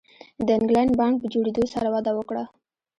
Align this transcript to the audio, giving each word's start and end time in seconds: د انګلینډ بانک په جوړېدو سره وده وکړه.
د 0.45 0.47
انګلینډ 0.57 0.91
بانک 0.99 1.15
په 1.19 1.27
جوړېدو 1.33 1.63
سره 1.73 1.87
وده 1.95 2.11
وکړه. 2.15 2.43